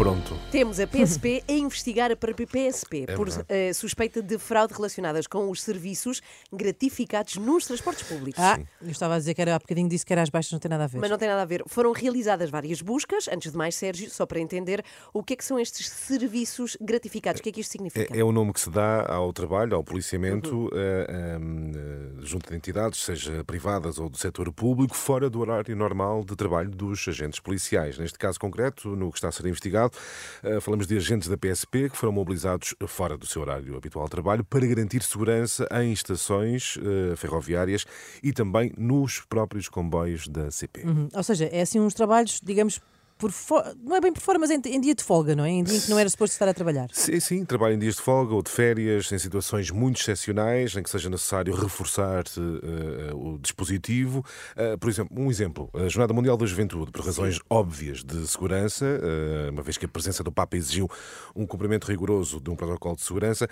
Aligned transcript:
Pronto. 0.00 0.34
temos 0.50 0.80
a 0.80 0.86
PSP 0.86 1.44
a 1.46 1.52
investigar 1.52 2.10
a 2.10 2.16
própria 2.16 2.46
PSP 2.46 3.04
É 3.06 3.14
por 3.14 3.28
eh, 3.50 3.70
suspeita 3.74 4.22
de 4.22 4.38
fraude 4.38 4.72
relacionadas 4.72 5.26
com 5.26 5.50
os 5.50 5.62
serviços 5.62 6.22
gratificados 6.50 7.36
nos 7.36 7.66
transportes 7.66 8.08
públicos. 8.08 8.42
Ah, 8.42 8.58
eu 8.80 8.88
estava 8.90 9.16
a 9.16 9.18
dizer 9.18 9.34
que 9.34 9.42
era 9.42 9.54
há 9.54 9.58
bocadinho 9.58 9.90
disse 9.90 10.06
que 10.06 10.12
era 10.14 10.22
às 10.22 10.30
baixas, 10.30 10.52
não 10.52 10.58
tem 10.58 10.70
nada 10.70 10.84
a 10.84 10.86
ver. 10.86 10.98
Mas 11.00 11.10
não 11.10 11.18
tem 11.18 11.28
nada 11.28 11.42
a 11.42 11.44
ver. 11.44 11.62
Foram 11.66 11.92
realizadas 11.92 12.48
várias 12.48 12.80
buscas. 12.80 13.28
Antes 13.28 13.52
de 13.52 13.58
mais, 13.58 13.74
Sérgio, 13.74 14.08
só 14.08 14.24
para 14.24 14.40
entender 14.40 14.82
o 15.12 15.22
que 15.22 15.34
é 15.34 15.36
que 15.36 15.44
são 15.44 15.60
estes 15.60 15.90
serviços 15.90 16.78
gratificados. 16.80 17.40
O 17.40 17.42
que 17.42 17.50
é 17.50 17.52
que 17.52 17.60
isto 17.60 17.72
significa? 17.72 18.16
É, 18.16 18.20
é 18.20 18.24
o 18.24 18.32
nome 18.32 18.54
que 18.54 18.60
se 18.60 18.70
dá 18.70 19.04
ao 19.06 19.30
trabalho, 19.34 19.76
ao 19.76 19.84
policiamento, 19.84 20.56
Uhum. 20.56 20.70
eh, 20.72 21.36
em, 21.38 21.72
eh, 21.76 22.26
junto 22.26 22.48
de 22.48 22.56
entidades, 22.56 23.02
seja 23.04 23.44
privadas 23.44 23.98
ou 23.98 24.08
do 24.08 24.16
setor 24.16 24.50
público, 24.50 24.96
fora 24.96 25.28
do 25.28 25.40
horário 25.40 25.76
normal 25.76 26.24
de 26.24 26.34
trabalho 26.34 26.70
dos 26.70 27.06
agentes 27.06 27.38
policiais. 27.38 27.98
Neste 27.98 28.18
caso 28.18 28.40
concreto, 28.40 28.96
no 28.96 29.10
que 29.10 29.18
está 29.18 29.28
a 29.28 29.32
ser 29.32 29.44
investigado, 29.44 29.89
eh, 30.42 30.60
falamos 30.60 30.86
de 30.86 30.96
agentes 30.96 31.28
da 31.28 31.36
PSP 31.36 31.90
que 31.90 31.96
foram 31.96 32.12
mobilizados 32.12 32.74
fora 32.86 33.16
do 33.16 33.26
seu 33.26 33.42
horário 33.42 33.76
habitual 33.76 34.04
de 34.06 34.10
trabalho 34.10 34.44
para 34.44 34.66
garantir 34.66 35.02
segurança 35.02 35.66
em 35.82 35.92
estações 35.92 36.78
eh, 36.78 37.16
ferroviárias 37.16 37.86
e 38.22 38.32
também 38.32 38.72
nos 38.76 39.20
próprios 39.20 39.68
comboios 39.68 40.28
da 40.28 40.50
CP. 40.50 40.82
Uhum. 40.82 41.08
Ou 41.14 41.22
seja, 41.22 41.46
é 41.46 41.60
assim 41.60 41.80
uns 41.80 41.94
trabalhos, 41.94 42.40
digamos, 42.42 42.80
por 43.20 43.30
fo- 43.30 43.62
não 43.84 43.94
é 43.96 44.00
bem 44.00 44.12
por 44.12 44.20
fora, 44.22 44.38
mas 44.38 44.50
em, 44.50 44.60
em 44.64 44.80
dia 44.80 44.94
de 44.94 45.04
folga, 45.04 45.36
não 45.36 45.44
é? 45.44 45.50
Em 45.50 45.62
dia 45.62 45.76
em 45.76 45.80
que 45.80 45.90
não 45.90 45.98
era 45.98 46.08
suposto 46.08 46.32
estar 46.32 46.48
a 46.48 46.54
trabalhar. 46.54 46.88
Sim, 46.92 47.20
sim, 47.20 47.44
trabalho 47.44 47.74
em 47.74 47.78
dias 47.78 47.96
de 47.96 48.00
folga 48.02 48.34
ou 48.34 48.42
de 48.42 48.50
férias, 48.50 49.12
em 49.12 49.18
situações 49.18 49.70
muito 49.70 50.00
excepcionais, 50.00 50.74
em 50.74 50.82
que 50.82 50.88
seja 50.90 51.10
necessário 51.10 51.54
reforçar 51.54 52.24
eh, 52.24 53.12
o 53.14 53.38
dispositivo. 53.38 54.24
Eh, 54.56 54.76
por 54.78 54.88
exemplo, 54.88 55.16
um 55.22 55.30
exemplo, 55.30 55.68
a 55.74 55.86
Jornada 55.88 56.14
Mundial 56.14 56.36
da 56.36 56.46
Juventude, 56.46 56.90
por 56.90 57.04
razões 57.04 57.38
óbvias 57.50 58.02
de 58.02 58.26
segurança, 58.26 58.86
eh, 58.86 59.50
uma 59.50 59.62
vez 59.62 59.76
que 59.76 59.84
a 59.84 59.88
presença 59.88 60.24
do 60.24 60.32
Papa 60.32 60.56
exigiu 60.56 60.88
um 61.36 61.46
cumprimento 61.46 61.84
rigoroso 61.86 62.40
de 62.40 62.48
um 62.50 62.56
protocolo 62.56 62.96
de 62.96 63.02
segurança, 63.02 63.46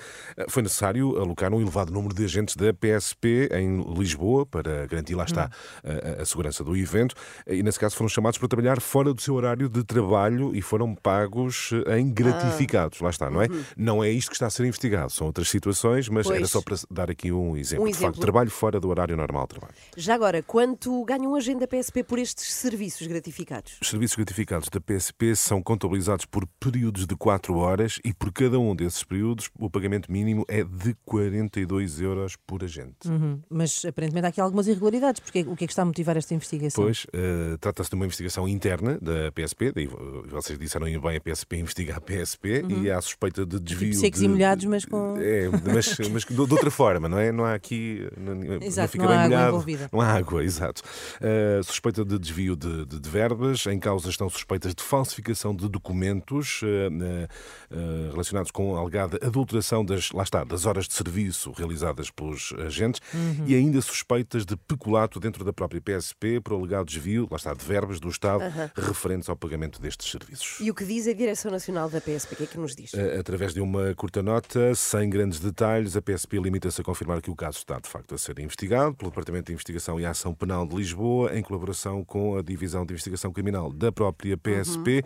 foi 0.49 0.63
necessário 0.63 1.19
alocar 1.21 1.53
um 1.53 1.61
elevado 1.61 1.93
número 1.93 2.15
de 2.15 2.25
agentes 2.25 2.57
da 2.57 2.73
PSP 2.73 3.49
em 3.53 3.83
Lisboa 3.95 4.47
para 4.47 4.87
garantir, 4.87 5.15
lá 5.15 5.25
está, 5.25 5.51
a, 5.85 6.23
a 6.23 6.25
segurança 6.25 6.65
do 6.65 6.77
evento. 6.77 7.15
E, 7.47 7.63
nesse 7.63 7.79
caso, 7.79 7.97
foram 7.97 8.09
chamados 8.09 8.39
para 8.39 8.49
trabalhar 8.49 8.81
fora 8.81 9.13
do 9.13 9.21
seu 9.21 9.35
horário 9.35 9.58
de 9.67 9.83
trabalho 9.83 10.55
e 10.55 10.61
foram 10.61 10.95
pagos 10.95 11.71
eh, 11.87 11.99
em 11.99 12.11
gratificados. 12.13 13.01
Lá 13.01 13.09
está, 13.09 13.31
não 13.31 13.41
é? 13.41 13.47
Não 13.79 14.05
é 14.05 14.11
isto 14.11 14.29
que 14.29 14.37
está 14.37 14.47
a 14.47 14.51
ser 14.51 14.67
investigado, 14.67 15.11
são 15.11 15.27
outras 15.27 15.49
situações, 15.49 16.07
mas 16.11 16.27
era 16.27 16.41
Pois. 16.41 16.51
só 16.51 16.61
para 16.61 16.77
dar 16.91 17.11
aqui 17.11 17.33
um 17.33 17.57
exemplo. 17.57 17.85
Um 17.85 17.89
De 17.89 17.95
facto, 17.95 18.05
exemplo. 18.05 18.21
trabalho 18.21 18.51
fora 18.51 18.79
do 18.79 18.89
horário 18.91 19.17
normal 19.17 19.45
de 19.45 19.49
trabalho. 19.55 19.75
Já 19.97 20.15
agora, 20.15 20.43
quanto 20.43 21.03
ganha 21.07 21.27
um 21.27 21.35
agente 21.35 21.61
da 21.61 21.67
PSP 21.67 22.03
por 22.03 22.19
estes 22.19 22.53
serviços 22.53 23.07
gratificados? 23.07 23.79
Os 23.81 23.89
serviços 23.89 24.17
gratificados 24.17 24.69
da 24.69 24.81
PSP 24.81 25.35
são 25.35 25.63
contabilizados 25.63 26.27
por 26.27 26.47
períodos 26.61 27.07
de 27.07 27.17
4 27.17 27.57
horas 27.57 27.99
e 28.05 28.13
por 28.13 28.31
cada 28.33 28.59
um 28.59 28.77
desses 28.77 29.03
períodos 29.03 29.49
o 29.59 29.71
pagamento 29.71 30.13
mínimo 30.13 30.45
é 30.49 30.63
de 30.65 30.95
42 31.05 32.01
euros 32.01 32.37
por 32.47 32.63
agente. 32.65 33.09
Uhum. 33.09 33.41
Mas 33.49 33.85
aparentemente 33.85 34.27
há 34.27 34.29
aqui 34.29 34.41
algumas 34.41 34.67
irregularidades. 34.67 35.21
Porque, 35.21 35.41
o 35.43 35.57
que 35.57 35.65
é 35.65 35.67
que 35.67 35.73
está 35.73 35.83
a 35.83 35.85
motivar 35.87 36.17
esta 36.17 36.35
investigação? 36.35 36.85
Pois, 36.85 37.07
eh, 37.13 37.57
trata-se 37.61 37.89
de 37.89 37.97
uma 37.97 38.05
investigação 38.05 38.47
interna 38.49 38.99
da 39.01 39.31
PSP, 39.33 39.48
daí 39.75 39.87
vo- 39.87 40.25
vocês 40.29 40.59
disseram 40.59 40.87
bem 40.87 41.17
a 41.17 41.21
PSP 41.21 41.57
investiga 41.57 41.97
a 41.97 42.01
PSP 42.01 42.65
e 42.69 42.91
há 42.91 43.01
suspeita 43.01 43.45
de 43.47 43.59
desvio. 43.61 43.91
Tipo 43.91 44.01
secos 44.01 44.21
de, 44.21 44.27
e 44.27 44.29
molhados, 44.29 44.65
mas 44.65 44.85
com- 44.85 45.17
É, 45.19 45.49
mas, 45.73 45.97
mas 46.13 46.25
de, 46.25 46.35
de 46.35 46.41
outra 46.41 46.71
forma, 46.71 47.09
não 47.09 47.19
é? 47.19 47.31
Não 47.33 47.45
há 47.45 47.55
aqui. 47.55 48.09
Não, 48.17 48.35
não 48.35 48.63
Exato, 48.63 48.93
fica 48.93 49.05
não 49.05 49.11
bem 49.11 49.19
água 49.19 49.29
molhado. 49.29 49.49
envolvida. 49.49 49.89
Não 49.93 50.01
há 50.01 50.07
água, 50.13 50.45
exato. 50.45 50.83
Eh, 51.21 51.61
suspeita 51.65 52.05
de 52.05 52.19
desvio 52.19 52.57
de, 52.57 52.85
de- 52.87 53.01
de 53.01 53.09
verbas, 53.09 53.67
em 53.67 53.79
causa 53.79 54.09
estão 54.09 54.29
suspeitas 54.29 54.75
de 54.75 54.83
falsificação 54.83 55.55
de 55.55 55.69
documentos 55.69 56.61
eh, 56.65 57.29
eh, 57.71 58.09
relacionados 58.11 58.51
com 58.51 58.77
a 58.77 58.81
alegada 58.81 59.19
adulteração 59.23 59.85
das, 59.85 60.11
lá 60.13 60.23
está, 60.23 60.45
das 60.45 60.67
horas 60.67 60.87
de 60.87 60.95
serviço 60.95 61.53
realizadas 61.53 62.11
pelos 62.11 62.53
agentes 62.65 63.01
Uhum. 63.15 63.45
e 63.47 63.55
ainda 63.55 63.81
suspeitas 63.81 64.45
de 64.45 64.57
peculato 64.57 65.19
dentro 65.21 65.45
da 65.45 65.53
própria 65.53 65.81
PSP 65.81 66.41
por 66.41 66.55
alegado 66.55 66.87
desvio, 66.87 67.27
lá 67.31 67.37
está, 67.37 67.55
de 67.55 67.65
verbas 67.65 68.01
do 68.01 68.09
Estado 68.09 68.43
referentes 68.75 69.29
ao 69.29 69.37
pagamento 69.39 69.81
destes 69.81 70.11
serviços. 70.11 70.57
E 70.61 70.71
o 70.71 70.75
que 70.75 70.85
diz 70.85 71.07
a 71.07 71.13
Direção 71.13 71.51
Nacional 71.51 71.89
da 71.89 72.01
PSP? 72.01 72.35
O 72.35 72.37
que 72.37 72.43
é 72.45 72.47
que 72.47 72.59
nos 72.59 72.75
diz? 72.77 72.93
Eh, 72.95 73.19
Através 73.19 73.55
de 73.55 73.61
uma 73.61 73.95
curta 73.95 74.23
nota, 74.23 74.75
sem 74.75 75.09
grandes 75.09 75.41
detalhes, 75.41 75.97
a 75.97 76.03
PSP 76.03 76.39
limita-se 76.39 76.81
a 76.81 76.85
confirmar 76.85 77.21
que 77.23 77.31
o 77.31 77.37
caso 77.37 77.59
está, 77.59 77.79
de 77.79 77.89
facto, 77.89 78.15
a 78.15 78.19
ser 78.19 78.39
investigado 78.39 78.95
pelo 78.95 79.11
Departamento 79.11 79.47
de 79.47 79.53
Investigação 79.53 79.99
e 80.01 80.05
Ação 80.07 80.35
Penal 80.35 80.67
de 80.67 80.75
Lisboa, 80.77 81.37
em 81.37 81.43
colaboração 81.43 82.05
com 82.05 82.37
a 82.37 82.43
Divisão 82.43 82.85
de 82.85 82.93
Investigação 82.93 83.33
Criminal 83.33 83.73
da 83.73 83.91
própria 83.93 84.37
PSP. 84.37 85.03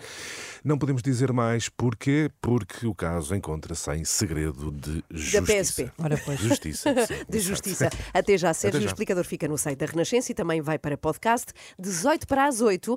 Não 0.65 0.79
podemos 0.79 1.03
dizer 1.03 1.33
mais 1.33 1.69
porquê, 1.69 2.31
porque 2.41 2.87
o 2.87 2.95
caso 2.95 3.35
encontra-se 3.35 3.91
em 3.93 4.05
segredo 4.05 4.71
de 4.71 5.05
justiça. 5.11 5.43
PSP. 5.43 5.93
Ora, 5.99 6.21
pois. 6.25 6.41
Justiça. 6.41 6.95
sim, 7.07 7.15
de. 7.29 7.41
Justiça. 7.41 7.91
Até 8.15 8.39
já, 8.39 8.55
Sérgio. 8.55 8.79
Até 8.79 8.79
O 8.79 8.83
já. 8.83 8.87
explicador 8.89 9.25
fica 9.25 9.49
no 9.49 9.59
site 9.59 9.79
da 9.79 9.87
Renascença 9.87 10.33
e 10.33 10.35
também 10.35 10.61
vai 10.61 10.79
para 10.79 10.97
podcast. 10.97 11.53
18 11.79 12.27
para 12.27 12.47
as 12.47 12.61
8. 12.61 12.97